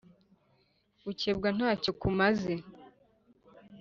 [1.03, 2.53] gukebwa nta cyo kumaze